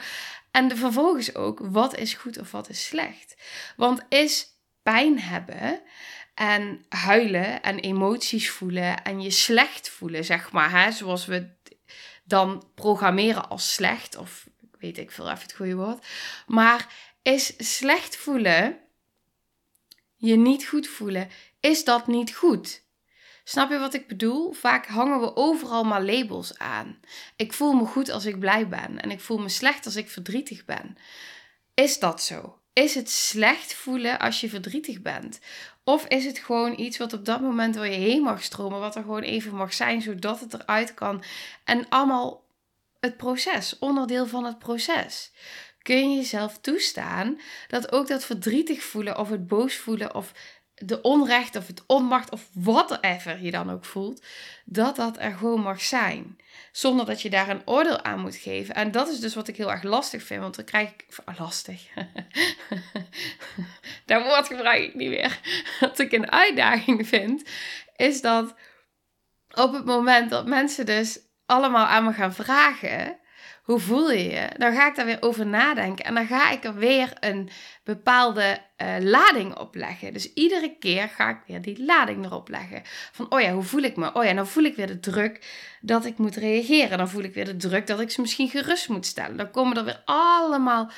En 0.51 0.77
vervolgens 0.77 1.35
ook, 1.35 1.59
wat 1.63 1.97
is 1.97 2.15
goed 2.15 2.39
of 2.39 2.51
wat 2.51 2.69
is 2.69 2.85
slecht? 2.85 3.37
Want 3.77 4.03
is 4.09 4.47
pijn 4.83 5.21
hebben 5.21 5.83
en 6.35 6.85
huilen 6.89 7.63
en 7.63 7.79
emoties 7.79 8.51
voelen 8.51 9.03
en 9.03 9.21
je 9.21 9.31
slecht 9.31 9.89
voelen, 9.89 10.25
zeg 10.25 10.53
maar, 10.53 10.71
hè, 10.71 10.93
zoals 10.93 11.27
we 11.27 11.49
dan 12.25 12.71
programmeren 12.75 13.49
als 13.49 13.73
slecht, 13.73 14.17
of 14.17 14.47
weet 14.79 14.99
ik 14.99 15.11
veel 15.11 15.31
even 15.31 15.43
het 15.43 15.55
goede 15.55 15.75
woord. 15.75 16.07
Maar 16.47 16.89
is 17.23 17.55
slecht 17.77 18.17
voelen, 18.17 18.79
je 20.17 20.37
niet 20.37 20.67
goed 20.67 20.87
voelen, 20.87 21.29
is 21.65 21.85
dat 21.85 22.07
niet 22.07 22.35
goed. 22.35 22.83
Snap 23.45 23.71
je 23.71 23.79
wat 23.79 23.95
ik 23.95 24.07
bedoel? 24.07 24.53
Vaak 24.53 24.87
hangen 24.87 25.21
we 25.21 25.37
overal 25.37 25.85
maar 25.85 26.03
labels 26.03 26.59
aan. 26.59 27.01
Ik 27.37 27.53
voel 27.53 27.73
me 27.73 27.85
goed 27.85 28.11
als 28.11 28.25
ik 28.25 28.39
blij 28.39 28.69
ben 28.69 29.01
en 29.01 29.11
ik 29.11 29.21
voel 29.21 29.39
me 29.39 29.49
slecht 29.49 29.85
als 29.85 29.97
ik 29.97 30.09
verdrietig 30.11 30.65
ben. 30.65 30.97
Is 31.75 31.99
dat 31.99 32.23
zo? 32.23 32.59
Is 32.73 32.95
het 32.95 33.11
slecht 33.11 33.75
voelen 33.75 34.19
als 34.19 34.41
je 34.41 34.49
verdrietig 34.49 35.03
bent? 35.03 35.41
Of 35.85 36.07
is 36.07 36.25
het 36.25 36.39
gewoon 36.39 36.79
iets 36.79 36.99
wat 36.99 37.13
op 37.13 37.25
dat 37.25 37.41
moment 37.41 37.75
door 37.75 37.87
je 37.87 37.99
heen 37.99 38.23
mag 38.23 38.43
stromen, 38.43 38.81
wat 38.81 38.97
er 38.97 39.03
gewoon 39.03 39.23
even 39.23 39.55
mag 39.55 39.75
zijn, 39.75 40.03
zodat 40.03 40.41
het 40.41 40.55
eruit 40.55 40.95
kan? 40.95 41.25
En 41.65 41.89
allemaal 41.89 42.45
het 43.01 43.17
proces, 43.17 43.79
onderdeel 43.79 44.27
van 44.27 44.45
het 44.45 44.59
proces. 44.59 45.33
Kun 45.85 46.11
je 46.11 46.17
jezelf 46.17 46.59
toestaan 46.59 47.41
dat 47.69 47.93
ook 47.93 48.09
dat 48.09 48.25
verdrietig 48.25 48.83
voelen 48.83 49.19
of 49.19 49.31
het 49.31 49.47
boos 49.47 49.77
voelen 49.77 50.15
of 50.15 50.33
de 50.75 51.01
onrecht 51.01 51.57
of 51.57 51.67
het 51.67 51.83
onmacht 51.87 52.31
of 52.31 52.49
whatever 52.53 53.43
je 53.43 53.51
dan 53.51 53.71
ook 53.71 53.85
voelt, 53.85 54.25
dat 54.65 54.97
dat 54.97 55.19
er 55.19 55.33
gewoon 55.33 55.61
mag 55.61 55.81
zijn. 55.81 56.39
Zonder 56.73 57.07
dat 57.07 57.23
je 57.23 57.31
daar 57.31 57.49
een 57.49 57.63
oordeel 57.65 58.03
aan 58.03 58.21
moet 58.21 58.37
geven. 58.37 58.75
En 58.75 58.91
dat 58.91 59.09
is 59.09 59.21
dus 59.21 59.35
wat 59.35 59.49
ik 59.49 59.57
heel 59.57 59.71
erg 59.71 59.83
lastig 59.83 60.23
vind, 60.23 60.41
want 60.41 60.57
dan 60.57 60.65
krijg 60.65 60.91
ik. 60.91 61.07
Ah, 61.25 61.39
lastig. 61.39 61.87
dat 64.07 64.23
woord 64.23 64.47
gebruik 64.47 64.83
ik 64.83 64.95
niet 64.95 65.09
meer. 65.09 65.41
Wat 65.81 65.99
ik 65.99 66.13
een 66.13 66.31
uitdaging 66.31 67.09
vind, 67.09 67.49
is 67.97 68.21
dat 68.21 68.55
op 69.51 69.73
het 69.73 69.85
moment 69.85 70.31
dat 70.31 70.47
mensen 70.47 70.87
dus 70.87 71.19
allemaal 71.47 71.87
aan 71.87 72.05
me 72.05 72.13
gaan 72.13 72.35
vragen, 72.35 73.19
hoe 73.65 73.79
voel 73.79 74.11
je 74.11 74.31
je? 74.31 74.49
Dan 74.57 74.75
ga 74.75 74.89
ik 74.89 74.95
daar 74.95 75.07
weer 75.07 75.23
over 75.23 75.47
nadenken 75.47 76.05
en 76.05 76.15
dan 76.15 76.27
ga 76.27 76.51
ik 76.51 76.65
er 76.65 76.75
weer 76.75 77.13
een 77.21 77.51
bepaalde 77.85 78.59
uh, 78.83 78.97
lading 79.01 79.57
opleggen. 79.57 80.13
Dus 80.13 80.33
iedere 80.33 80.77
keer 80.79 81.09
ga 81.09 81.31
ik 81.31 81.39
weer 81.47 81.63
die 81.63 81.85
lading 81.85 82.25
erop 82.25 82.49
leggen. 82.49 82.83
Van, 83.13 83.33
oh 83.33 83.41
ja, 83.41 83.53
hoe 83.53 83.63
voel 83.63 83.83
ik 83.83 83.97
me? 83.97 84.15
Oh 84.15 84.25
ja, 84.25 84.33
dan 84.33 84.47
voel 84.47 84.65
ik 84.65 84.77
weer 84.77 84.87
de 84.87 85.01
druk 85.01 85.47
dat 85.81 86.05
ik 86.05 86.19
moet 86.19 86.37
reageren. 86.37 86.99
Dan 86.99 87.09
voel 87.09 87.23
ik 87.23 87.35
weer 87.35 87.45
de 87.45 87.57
druk 87.57 87.87
dat 87.87 88.01
ik 88.01 88.11
ze 88.11 88.21
misschien 88.21 88.49
gerust 88.49 88.89
moet 88.89 89.07
stellen. 89.07 89.37
Dan 89.37 89.51
komen 89.51 89.77
er 89.77 89.85
weer 89.85 90.03
allemaal... 90.05 90.91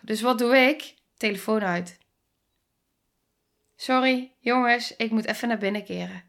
Dus 0.00 0.20
wat 0.20 0.38
doe 0.38 0.56
ik? 0.56 0.94
Telefoon 1.16 1.62
uit. 1.62 1.98
Sorry, 3.76 4.32
jongens, 4.40 4.96
ik 4.96 5.10
moet 5.10 5.26
even 5.26 5.48
naar 5.48 5.58
binnen 5.58 5.84
keren 5.84 6.27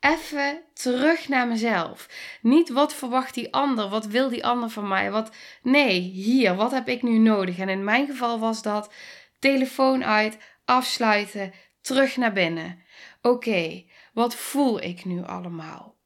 even 0.00 0.62
terug 0.72 1.28
naar 1.28 1.48
mezelf. 1.48 2.08
Niet 2.42 2.68
wat 2.68 2.94
verwacht 2.94 3.34
die 3.34 3.52
ander, 3.52 3.88
wat 3.88 4.06
wil 4.06 4.28
die 4.28 4.44
ander 4.44 4.70
van 4.70 4.88
mij? 4.88 5.10
Wat 5.10 5.30
nee, 5.62 6.00
hier, 6.00 6.54
wat 6.54 6.70
heb 6.70 6.88
ik 6.88 7.02
nu 7.02 7.18
nodig? 7.18 7.58
En 7.58 7.68
in 7.68 7.84
mijn 7.84 8.06
geval 8.06 8.38
was 8.38 8.62
dat 8.62 8.92
telefoon 9.38 10.04
uit, 10.04 10.38
afsluiten, 10.64 11.52
terug 11.80 12.16
naar 12.16 12.32
binnen. 12.32 12.82
Oké, 13.22 13.84
wat 14.12 14.34
voel 14.34 14.82
ik 14.82 15.04
nu 15.04 15.24
allemaal? 15.24 15.98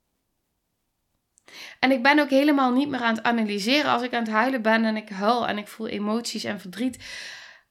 En 1.80 1.90
ik 1.90 2.02
ben 2.02 2.18
ook 2.18 2.30
helemaal 2.30 2.72
niet 2.72 2.88
meer 2.88 3.00
aan 3.00 3.14
het 3.14 3.24
analyseren 3.24 3.90
als 3.90 4.02
ik 4.02 4.14
aan 4.14 4.22
het 4.22 4.32
huilen 4.32 4.62
ben 4.62 4.84
en 4.84 4.96
ik 4.96 5.08
huil 5.08 5.46
en 5.46 5.58
ik 5.58 5.68
voel 5.68 5.88
emoties 5.88 6.44
en 6.44 6.60
verdriet 6.60 6.98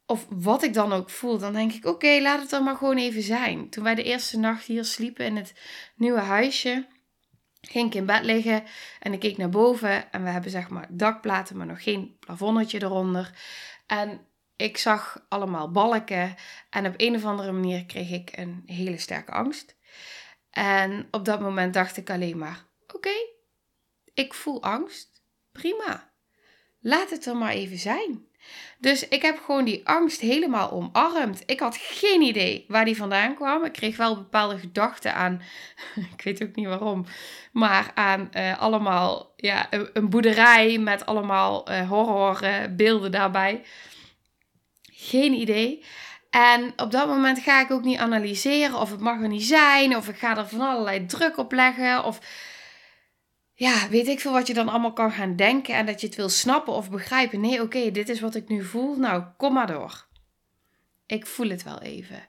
of 0.05 0.25
wat 0.29 0.63
ik 0.63 0.73
dan 0.73 0.93
ook 0.93 1.09
voel, 1.09 1.37
dan 1.37 1.53
denk 1.53 1.73
ik: 1.73 1.85
oké, 1.85 2.19
laat 2.21 2.41
het 2.41 2.49
dan 2.49 2.63
maar 2.63 2.75
gewoon 2.75 2.97
even 2.97 3.21
zijn. 3.21 3.69
Toen 3.69 3.83
wij 3.83 3.95
de 3.95 4.03
eerste 4.03 4.37
nacht 4.37 4.65
hier 4.65 4.85
sliepen 4.85 5.25
in 5.25 5.35
het 5.35 5.53
nieuwe 5.95 6.19
huisje, 6.19 6.87
ging 7.61 7.87
ik 7.87 7.95
in 7.95 8.05
bed 8.05 8.23
liggen 8.23 8.63
en 8.99 9.13
ik 9.13 9.19
keek 9.19 9.37
naar 9.37 9.49
boven. 9.49 10.11
En 10.11 10.23
we 10.23 10.29
hebben 10.29 10.51
zeg 10.51 10.69
maar 10.69 10.87
dakplaten, 10.89 11.57
maar 11.57 11.65
nog 11.65 11.83
geen 11.83 12.17
plafonnetje 12.19 12.81
eronder. 12.81 13.31
En 13.87 14.27
ik 14.55 14.77
zag 14.77 15.25
allemaal 15.29 15.71
balken. 15.71 16.35
En 16.69 16.85
op 16.85 16.93
een 16.97 17.15
of 17.15 17.25
andere 17.25 17.51
manier 17.51 17.85
kreeg 17.85 18.11
ik 18.11 18.37
een 18.37 18.63
hele 18.65 18.97
sterke 18.97 19.31
angst. 19.31 19.77
En 20.49 21.07
op 21.11 21.25
dat 21.25 21.39
moment 21.39 21.73
dacht 21.73 21.97
ik 21.97 22.09
alleen 22.09 22.37
maar: 22.37 22.65
oké, 22.93 23.15
ik 24.13 24.33
voel 24.33 24.63
angst. 24.63 25.21
Prima. 25.51 26.11
Laat 26.79 27.09
het 27.09 27.25
er 27.25 27.35
maar 27.35 27.51
even 27.51 27.77
zijn. 27.77 28.27
Dus 28.77 29.07
ik 29.07 29.21
heb 29.21 29.39
gewoon 29.45 29.65
die 29.65 29.87
angst 29.87 30.19
helemaal 30.19 30.71
omarmd. 30.71 31.43
Ik 31.45 31.59
had 31.59 31.77
geen 31.77 32.21
idee 32.21 32.65
waar 32.67 32.85
die 32.85 32.97
vandaan 32.97 33.35
kwam. 33.35 33.65
Ik 33.65 33.71
kreeg 33.71 33.97
wel 33.97 34.15
bepaalde 34.15 34.57
gedachten 34.57 35.15
aan, 35.15 35.41
ik 36.17 36.23
weet 36.23 36.43
ook 36.43 36.55
niet 36.55 36.67
waarom, 36.67 37.05
maar 37.51 37.91
aan 37.93 38.29
uh, 38.33 38.59
allemaal 38.59 39.33
ja, 39.35 39.67
een, 39.69 40.09
boerderij 40.09 40.77
met 40.77 41.05
allemaal 41.05 41.71
uh, 41.71 41.89
horrorbeelden 41.89 43.11
daarbij. 43.11 43.63
Geen 44.91 45.33
idee. 45.33 45.83
En 46.29 46.73
op 46.75 46.91
dat 46.91 47.07
moment 47.07 47.39
ga 47.39 47.61
ik 47.61 47.71
ook 47.71 47.83
niet 47.83 47.99
analyseren 47.99 48.79
of 48.79 48.91
het 48.91 48.99
mag 48.99 49.21
er 49.21 49.27
niet 49.27 49.43
zijn, 49.43 49.95
of 49.95 50.07
ik 50.07 50.17
ga 50.17 50.37
er 50.37 50.47
van 50.47 50.61
allerlei 50.61 51.05
druk 51.05 51.37
op 51.37 51.51
leggen, 51.51 52.03
of 52.03 52.19
ja, 53.53 53.89
weet 53.89 54.07
ik 54.07 54.19
veel 54.19 54.31
wat 54.31 54.47
je 54.47 54.53
dan 54.53 54.69
allemaal 54.69 54.93
kan 54.93 55.11
gaan 55.11 55.35
denken 55.35 55.75
en 55.75 55.85
dat 55.85 56.01
je 56.01 56.07
het 56.07 56.15
wil 56.15 56.29
snappen 56.29 56.73
of 56.73 56.89
begrijpen. 56.89 57.39
Nee, 57.39 57.61
oké, 57.61 57.91
dit 57.91 58.09
is 58.09 58.19
wat 58.19 58.35
ik 58.35 58.47
nu 58.47 58.63
voel. 58.63 58.95
Nou, 58.95 59.23
kom 59.37 59.53
maar 59.53 59.67
door. 59.67 60.07
Ik 61.05 61.25
voel 61.25 61.49
het 61.49 61.63
wel 61.63 61.81
even. 61.81 62.27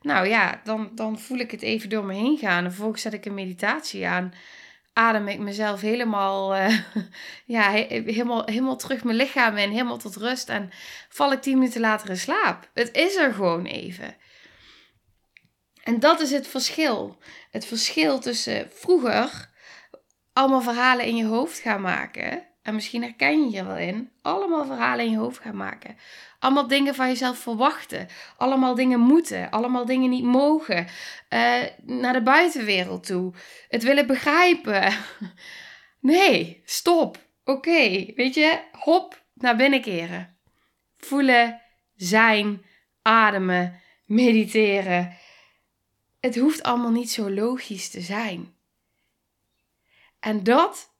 Nou 0.00 0.28
ja, 0.28 0.60
dan, 0.64 0.90
dan 0.94 1.18
voel 1.18 1.38
ik 1.38 1.50
het 1.50 1.62
even 1.62 1.88
door 1.88 2.04
me 2.04 2.14
heen 2.14 2.38
gaan. 2.38 2.64
En 2.64 2.70
vervolgens 2.70 3.02
zet 3.02 3.12
ik 3.12 3.24
een 3.24 3.34
meditatie 3.34 4.06
aan. 4.06 4.32
Adem 4.92 5.28
ik 5.28 5.38
mezelf 5.38 5.80
helemaal, 5.80 6.56
uh, 6.56 6.78
ja, 7.46 7.70
helemaal, 7.70 8.42
helemaal 8.44 8.76
terug 8.76 9.04
mijn 9.04 9.16
lichaam 9.16 9.56
in, 9.56 9.70
helemaal 9.70 9.98
tot 9.98 10.16
rust. 10.16 10.48
En 10.48 10.70
val 11.08 11.32
ik 11.32 11.42
tien 11.42 11.58
minuten 11.58 11.80
later 11.80 12.08
in 12.08 12.16
slaap. 12.16 12.70
Het 12.74 12.96
is 12.96 13.14
er 13.14 13.32
gewoon 13.32 13.64
even. 13.64 14.16
En 15.82 16.00
dat 16.00 16.20
is 16.20 16.30
het 16.30 16.48
verschil. 16.48 17.18
Het 17.50 17.66
verschil 17.66 18.18
tussen 18.18 18.70
vroeger 18.72 19.52
allemaal 20.34 20.60
verhalen 20.60 21.04
in 21.04 21.16
je 21.16 21.24
hoofd 21.24 21.58
gaan 21.58 21.80
maken. 21.80 22.46
En 22.62 22.74
misschien 22.74 23.02
herken 23.02 23.40
je 23.40 23.48
hier 23.48 23.66
wel 23.66 23.76
in. 23.76 24.10
Allemaal 24.22 24.66
verhalen 24.66 25.04
in 25.04 25.10
je 25.10 25.16
hoofd 25.16 25.38
gaan 25.38 25.56
maken. 25.56 25.96
Allemaal 26.38 26.66
dingen 26.66 26.94
van 26.94 27.08
jezelf 27.08 27.38
verwachten. 27.38 28.08
Allemaal 28.36 28.74
dingen 28.74 29.00
moeten. 29.00 29.50
Allemaal 29.50 29.84
dingen 29.84 30.10
niet 30.10 30.24
mogen. 30.24 30.86
Uh, 31.30 31.62
naar 31.82 32.12
de 32.12 32.22
buitenwereld 32.22 33.06
toe. 33.06 33.32
Het 33.68 33.82
willen 33.82 34.06
begrijpen. 34.06 34.92
Nee, 36.00 36.62
stop. 36.64 37.18
Oké, 37.44 38.12
weet 38.14 38.34
je, 38.34 38.60
hop, 38.72 39.24
naar 39.34 39.56
binnen 39.56 39.82
keren. 39.82 40.36
Voelen, 40.98 41.60
zijn, 41.96 42.64
ademen, 43.02 43.80
mediteren. 44.06 45.16
Het 46.20 46.36
hoeft 46.36 46.62
allemaal 46.62 46.90
niet 46.90 47.10
zo 47.10 47.30
logisch 47.30 47.90
te 47.90 48.00
zijn. 48.00 48.53
En 50.24 50.42
dat 50.42 50.94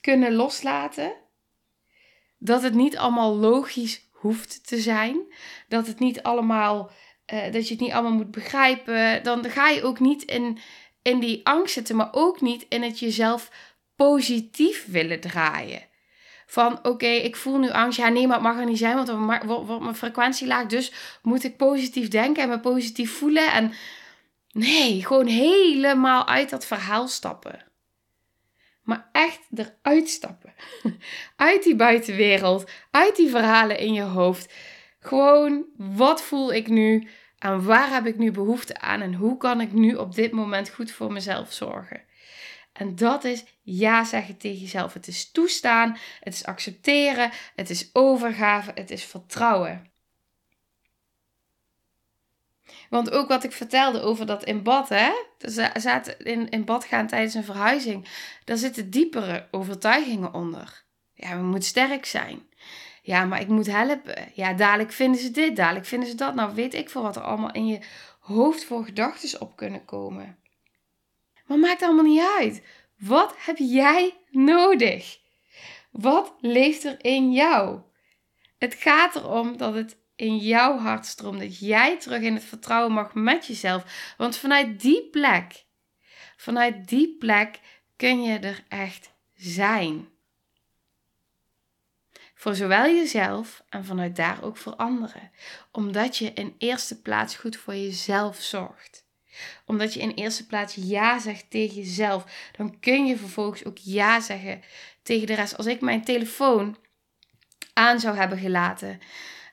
kunnen 0.00 0.34
loslaten. 0.34 1.12
Dat 2.38 2.62
het 2.62 2.74
niet 2.74 2.96
allemaal 2.96 3.36
logisch 3.36 4.08
hoeft 4.10 4.66
te 4.66 4.80
zijn. 4.80 5.32
Dat 5.68 5.86
het 5.86 5.98
niet 5.98 6.22
allemaal. 6.22 6.90
Uh, 7.32 7.52
dat 7.52 7.68
je 7.68 7.74
het 7.74 7.82
niet 7.82 7.92
allemaal 7.92 8.12
moet 8.12 8.30
begrijpen. 8.30 9.22
Dan 9.22 9.44
ga 9.44 9.68
je 9.68 9.82
ook 9.82 10.00
niet 10.00 10.22
in, 10.22 10.58
in 11.02 11.18
die 11.20 11.46
angst 11.46 11.74
zitten, 11.74 11.96
maar 11.96 12.08
ook 12.12 12.40
niet 12.40 12.66
in 12.68 12.82
het 12.82 12.98
jezelf 12.98 13.50
positief 13.96 14.86
willen 14.86 15.20
draaien. 15.20 15.86
Van 16.46 16.86
oké, 16.86 17.06
ik 17.06 17.36
voel 17.36 17.58
nu 17.58 17.70
angst. 17.70 17.98
Ja, 17.98 18.08
nee, 18.08 18.26
maar 18.26 18.36
het 18.36 18.46
mag 18.46 18.58
er 18.58 18.66
niet 18.66 18.78
zijn, 18.78 19.04
want 19.04 19.80
mijn 19.80 19.94
frequentie 19.94 20.46
laag. 20.46 20.66
Dus 20.66 20.92
moet 21.22 21.44
ik 21.44 21.56
positief 21.56 22.08
denken 22.08 22.42
en 22.42 22.48
me 22.48 22.60
positief 22.60 23.18
voelen. 23.18 23.52
En 23.52 23.72
nee, 24.52 25.06
gewoon 25.06 25.26
helemaal 25.26 26.26
uit 26.28 26.50
dat 26.50 26.66
verhaal 26.66 27.08
stappen. 27.08 27.69
Maar 28.82 29.08
echt 29.12 29.40
eruit 29.54 30.08
stappen. 30.08 30.54
Uit 31.36 31.62
die 31.62 31.76
buitenwereld, 31.76 32.70
uit 32.90 33.16
die 33.16 33.30
verhalen 33.30 33.78
in 33.78 33.92
je 33.92 34.02
hoofd. 34.02 34.52
Gewoon, 34.98 35.66
wat 35.76 36.22
voel 36.22 36.52
ik 36.52 36.68
nu? 36.68 37.08
En 37.38 37.64
waar 37.64 37.92
heb 37.92 38.06
ik 38.06 38.18
nu 38.18 38.30
behoefte 38.30 38.80
aan? 38.80 39.00
En 39.00 39.14
hoe 39.14 39.36
kan 39.36 39.60
ik 39.60 39.72
nu 39.72 39.94
op 39.94 40.14
dit 40.14 40.32
moment 40.32 40.70
goed 40.70 40.90
voor 40.90 41.12
mezelf 41.12 41.52
zorgen? 41.52 42.02
En 42.72 42.96
dat 42.96 43.24
is 43.24 43.44
ja 43.62 44.04
zeggen 44.04 44.36
tegen 44.36 44.60
jezelf. 44.60 44.92
Het 44.92 45.06
is 45.06 45.30
toestaan, 45.30 45.96
het 46.20 46.34
is 46.34 46.44
accepteren, 46.44 47.30
het 47.54 47.70
is 47.70 47.90
overgave, 47.92 48.70
het 48.74 48.90
is 48.90 49.04
vertrouwen. 49.04 49.89
Want 52.90 53.10
ook 53.10 53.28
wat 53.28 53.44
ik 53.44 53.52
vertelde 53.52 54.00
over 54.00 54.26
dat 54.26 54.44
in 54.44 54.62
bad, 54.62 54.88
hè? 54.88 55.10
Zaten 55.74 56.18
in, 56.18 56.48
in 56.48 56.64
bad 56.64 56.84
gaan 56.84 57.06
tijdens 57.06 57.34
een 57.34 57.44
verhuizing. 57.44 58.08
Daar 58.44 58.56
zitten 58.56 58.90
diepere 58.90 59.48
overtuigingen 59.50 60.34
onder. 60.34 60.84
Ja, 61.14 61.36
we 61.36 61.42
moeten 61.42 61.68
sterk 61.68 62.04
zijn. 62.04 62.48
Ja, 63.02 63.24
maar 63.24 63.40
ik 63.40 63.48
moet 63.48 63.66
helpen. 63.66 64.30
Ja, 64.34 64.52
dadelijk 64.52 64.92
vinden 64.92 65.20
ze 65.20 65.30
dit, 65.30 65.56
dadelijk 65.56 65.86
vinden 65.86 66.08
ze 66.08 66.14
dat. 66.14 66.34
Nou, 66.34 66.54
weet 66.54 66.74
ik 66.74 66.90
veel 66.90 67.02
wat 67.02 67.16
er 67.16 67.22
allemaal 67.22 67.52
in 67.52 67.66
je 67.66 67.78
hoofd 68.20 68.64
voor 68.64 68.84
gedachten 68.84 69.40
op 69.40 69.56
kunnen 69.56 69.84
komen. 69.84 70.38
Maar 71.46 71.58
maakt 71.58 71.82
allemaal 71.82 72.04
niet 72.04 72.26
uit. 72.38 72.62
Wat 72.98 73.34
heb 73.38 73.56
jij 73.58 74.16
nodig? 74.30 75.18
Wat 75.90 76.34
leeft 76.40 76.84
er 76.84 77.04
in 77.04 77.32
jou? 77.32 77.80
Het 78.58 78.74
gaat 78.74 79.14
erom 79.14 79.56
dat 79.56 79.74
het 79.74 79.96
in 80.20 80.36
jouw 80.36 80.78
hartstroom. 80.78 81.38
Dat 81.38 81.58
jij 81.58 81.98
terug 81.98 82.22
in 82.22 82.34
het 82.34 82.44
vertrouwen 82.44 82.92
mag 82.92 83.14
met 83.14 83.46
jezelf. 83.46 84.14
Want 84.16 84.36
vanuit 84.36 84.80
die 84.80 85.08
plek, 85.10 85.64
vanuit 86.36 86.88
die 86.88 87.16
plek 87.18 87.60
kun 87.96 88.22
je 88.22 88.38
er 88.38 88.64
echt 88.68 89.10
zijn. 89.34 90.08
Voor 92.34 92.54
zowel 92.54 92.84
jezelf 92.84 93.62
en 93.68 93.84
vanuit 93.84 94.16
daar 94.16 94.42
ook 94.42 94.56
voor 94.56 94.74
anderen. 94.74 95.30
Omdat 95.72 96.16
je 96.16 96.32
in 96.32 96.54
eerste 96.58 97.00
plaats 97.00 97.36
goed 97.36 97.56
voor 97.56 97.74
jezelf 97.74 98.40
zorgt. 98.40 99.04
Omdat 99.66 99.94
je 99.94 100.00
in 100.00 100.10
eerste 100.10 100.46
plaats 100.46 100.74
ja 100.74 101.18
zegt 101.18 101.50
tegen 101.50 101.74
jezelf. 101.74 102.50
Dan 102.56 102.80
kun 102.80 103.06
je 103.06 103.16
vervolgens 103.16 103.64
ook 103.64 103.78
ja 103.78 104.20
zeggen 104.20 104.62
tegen 105.02 105.26
de 105.26 105.34
rest. 105.34 105.56
Als 105.56 105.66
ik 105.66 105.80
mijn 105.80 106.04
telefoon 106.04 106.76
aan 107.72 108.00
zou 108.00 108.16
hebben 108.16 108.38
gelaten 108.38 109.00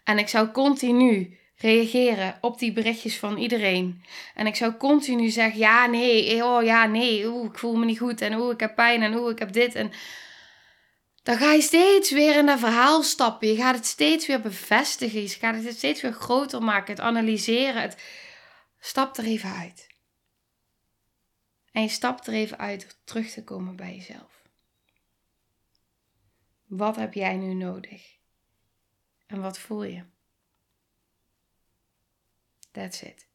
en 0.07 0.17
ik 0.17 0.27
zou 0.27 0.51
continu 0.51 1.37
reageren 1.55 2.37
op 2.41 2.59
die 2.59 2.71
berichtjes 2.71 3.17
van 3.17 3.37
iedereen. 3.37 4.03
En 4.33 4.47
ik 4.47 4.55
zou 4.55 4.73
continu 4.73 5.29
zeggen: 5.29 5.59
ja, 5.59 5.85
nee, 5.85 6.43
oh 6.43 6.63
ja, 6.63 6.85
nee, 6.85 7.27
oeh, 7.27 7.45
ik 7.45 7.57
voel 7.57 7.75
me 7.75 7.85
niet 7.85 7.99
goed. 7.99 8.21
En 8.21 8.39
oeh, 8.39 8.53
ik 8.53 8.59
heb 8.59 8.75
pijn. 8.75 9.01
En 9.01 9.15
oeh, 9.15 9.31
ik 9.31 9.39
heb 9.39 9.51
dit. 9.51 9.75
En 9.75 9.91
dan 11.23 11.37
ga 11.37 11.53
je 11.53 11.61
steeds 11.61 12.11
weer 12.11 12.37
in 12.37 12.45
dat 12.45 12.59
verhaal 12.59 13.03
stappen. 13.03 13.47
Je 13.47 13.55
gaat 13.55 13.75
het 13.75 13.85
steeds 13.85 14.27
weer 14.27 14.41
bevestigen. 14.41 15.21
Je 15.21 15.27
gaat 15.27 15.63
het 15.63 15.77
steeds 15.77 16.01
weer 16.01 16.13
groter 16.13 16.63
maken. 16.63 16.93
Het 16.93 17.03
analyseren. 17.03 17.81
Het... 17.81 17.97
Stap 18.79 19.17
er 19.17 19.25
even 19.25 19.53
uit. 19.53 19.87
En 21.71 21.81
je 21.81 21.89
stapt 21.89 22.27
er 22.27 22.33
even 22.33 22.57
uit 22.57 22.83
om 22.83 22.89
terug 23.03 23.29
te 23.29 23.43
komen 23.43 23.75
bij 23.75 23.95
jezelf. 23.95 24.41
Wat 26.65 26.95
heb 26.95 27.13
jij 27.13 27.35
nu 27.35 27.53
nodig? 27.53 28.16
En 29.27 29.41
wat 29.41 29.59
voel 29.59 29.83
je? 29.83 30.03
That's 32.71 33.01
it. 33.01 33.27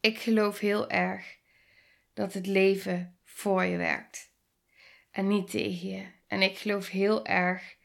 Ik 0.00 0.18
geloof 0.18 0.58
heel 0.58 0.90
erg 0.90 1.38
dat 2.12 2.32
het 2.32 2.46
leven 2.46 3.18
voor 3.24 3.64
je 3.64 3.76
werkt 3.76 4.32
en 5.10 5.28
niet 5.28 5.50
tegen 5.50 5.88
je. 5.88 6.06
En 6.26 6.42
ik 6.42 6.58
geloof 6.58 6.88
heel 6.88 7.26
erg 7.26 7.76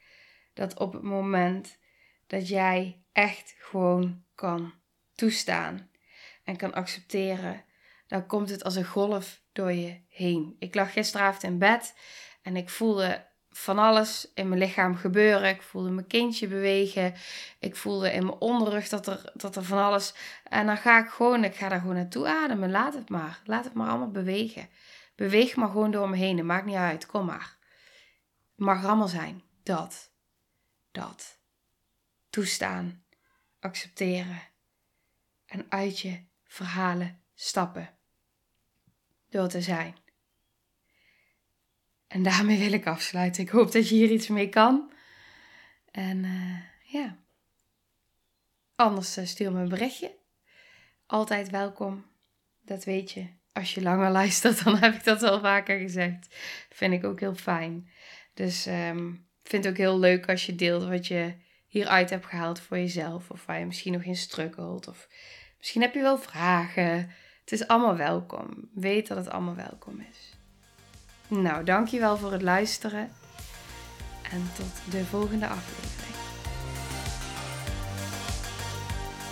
dat 0.53 0.79
op 0.79 0.93
het 0.93 1.03
moment 1.03 1.79
dat 2.27 2.47
jij 2.47 3.03
echt 3.11 3.55
gewoon 3.57 4.23
kan 4.35 4.73
toestaan 5.13 5.89
en 6.43 6.57
kan 6.57 6.73
accepteren, 6.73 7.65
dan 8.07 8.25
komt 8.25 8.49
het 8.49 8.63
als 8.63 8.75
een 8.75 8.85
golf 8.85 9.41
door 9.51 9.71
je 9.71 10.01
heen. 10.07 10.55
Ik 10.59 10.75
lag 10.75 10.93
gisteravond 10.93 11.43
in 11.43 11.57
bed 11.57 11.95
en 12.41 12.55
ik 12.55 12.69
voelde 12.69 13.27
van 13.57 13.79
alles 13.79 14.31
in 14.33 14.47
mijn 14.49 14.61
lichaam 14.61 14.95
gebeuren. 14.95 15.49
Ik 15.49 15.61
voelde 15.61 15.89
mijn 15.89 16.07
kindje 16.07 16.47
bewegen. 16.47 17.13
Ik 17.59 17.75
voelde 17.75 18.11
in 18.11 18.25
mijn 18.25 18.37
onderrug 18.39 18.89
dat 18.89 19.07
er, 19.07 19.31
dat 19.33 19.55
er 19.55 19.63
van 19.63 19.77
alles. 19.77 20.13
En 20.43 20.65
dan 20.65 20.77
ga 20.77 20.99
ik 20.99 21.09
gewoon, 21.09 21.43
ik 21.43 21.55
ga 21.55 21.69
daar 21.69 21.79
gewoon 21.79 21.95
naartoe 21.95 22.27
ademen. 22.27 22.71
Laat 22.71 22.93
het 22.93 23.09
maar. 23.09 23.41
Laat 23.45 23.63
het 23.63 23.73
maar 23.73 23.89
allemaal 23.89 24.11
bewegen. 24.11 24.69
Beweeg 25.15 25.55
maar 25.55 25.69
gewoon 25.69 25.91
door 25.91 26.09
me 26.09 26.17
heen. 26.17 26.37
Het 26.37 26.45
maakt 26.45 26.65
niet 26.65 26.75
uit. 26.75 27.05
Kom 27.05 27.25
maar. 27.25 27.57
Het 28.55 28.65
mag 28.65 28.85
allemaal 28.85 29.07
zijn. 29.07 29.43
Dat. 29.63 30.11
Dat. 30.91 31.39
Toestaan. 32.29 33.03
Accepteren. 33.59 34.41
En 35.45 35.65
uit 35.69 35.99
je 35.99 36.23
verhalen 36.43 37.21
stappen. 37.35 37.89
Door 39.29 39.47
te 39.47 39.61
zijn. 39.61 39.95
En 42.15 42.23
daarmee 42.23 42.59
wil 42.59 42.71
ik 42.71 42.87
afsluiten. 42.87 43.43
Ik 43.43 43.49
hoop 43.49 43.71
dat 43.71 43.89
je 43.89 43.95
hier 43.95 44.11
iets 44.11 44.27
mee 44.27 44.49
kan. 44.49 44.91
En 45.91 46.23
uh, 46.23 46.57
ja. 46.83 47.17
Anders 48.75 49.17
uh, 49.17 49.25
stuur 49.25 49.51
me 49.51 49.61
een 49.61 49.69
berichtje. 49.69 50.15
Altijd 51.05 51.49
welkom. 51.49 52.05
Dat 52.61 52.83
weet 52.83 53.11
je. 53.11 53.27
Als 53.53 53.73
je 53.73 53.81
langer 53.81 54.11
luistert, 54.21 54.63
dan 54.63 54.77
heb 54.77 54.93
ik 54.93 55.03
dat 55.03 55.23
al 55.23 55.39
vaker 55.39 55.79
gezegd. 55.79 56.35
Vind 56.69 56.93
ik 56.93 57.03
ook 57.03 57.19
heel 57.19 57.35
fijn. 57.35 57.89
Dus 58.33 58.65
um, 58.65 59.27
vind 59.43 59.63
het 59.63 59.73
ook 59.73 59.79
heel 59.79 59.99
leuk 59.99 60.29
als 60.29 60.45
je 60.45 60.55
deelt 60.55 60.87
wat 60.87 61.07
je 61.07 61.33
hieruit 61.67 62.09
hebt 62.09 62.25
gehaald 62.25 62.59
voor 62.59 62.77
jezelf. 62.77 63.29
Of 63.29 63.45
waar 63.45 63.59
je 63.59 63.65
misschien 63.65 63.93
nog 63.93 64.03
in 64.03 64.15
struggelt. 64.15 64.87
Of 64.87 65.07
misschien 65.57 65.81
heb 65.81 65.93
je 65.93 66.01
wel 66.01 66.17
vragen. 66.17 67.11
Het 67.39 67.51
is 67.51 67.67
allemaal 67.67 67.97
welkom. 67.97 68.69
Weet 68.73 69.07
dat 69.07 69.17
het 69.17 69.29
allemaal 69.29 69.55
welkom 69.55 70.05
is. 70.11 70.34
Nou, 71.27 71.63
dankjewel 71.63 72.17
voor 72.17 72.31
het 72.31 72.41
luisteren. 72.41 73.11
En 74.31 74.49
tot 74.55 74.91
de 74.93 75.05
volgende 75.05 75.47
aflevering. 75.47 76.15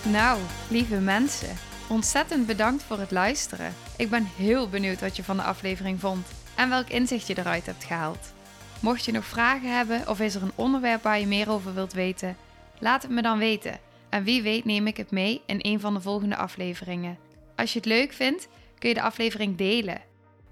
Nou, 0.04 0.40
lieve 0.70 1.00
mensen, 1.00 1.56
ontzettend 1.88 2.46
bedankt 2.46 2.84
voor 2.84 3.00
het 3.00 3.12
luisteren. 3.12 3.74
Ik 3.98 4.10
ben 4.10 4.28
heel 4.36 4.70
benieuwd 4.70 5.02
wat 5.02 5.16
je 5.16 5.24
van 5.24 5.38
de 5.38 5.44
aflevering 5.44 6.00
vond 6.00 6.28
en 6.56 6.70
welk 6.70 6.90
inzicht 6.90 7.28
je 7.28 7.38
eruit 7.38 7.66
hebt 7.66 7.84
gehaald. 7.84 8.34
Mocht 8.80 9.06
je 9.06 9.12
nog 9.12 9.26
vragen 9.26 9.76
hebben 9.76 10.08
of 10.08 10.20
is 10.20 10.36
er 10.36 10.42
een 10.42 10.52
onderwerp 10.56 11.04
waar 11.04 11.20
je 11.20 11.28
meer 11.28 11.50
over 11.50 11.74
wilt 11.74 11.94
weten, 11.94 12.38
laat 12.80 13.02
het 13.02 13.12
me 13.12 13.22
dan 13.22 13.38
weten. 13.38 13.80
En 14.10 14.24
wie 14.24 14.42
weet 14.42 14.66
neem 14.66 14.88
ik 14.88 14.98
het 14.98 15.12
mee 15.12 15.42
in 15.46 15.60
een 15.62 15.80
van 15.80 15.94
de 15.94 16.02
volgende 16.02 16.36
afleveringen. 16.36 17.18
Als 17.56 17.74
je 17.74 17.80
het 17.80 17.88
leuk 17.88 18.14
vindt, 18.14 18.48
kun 18.80 18.90
je 18.90 18.96
de 18.96 19.02
aflevering 19.02 19.58
delen 19.58 20.02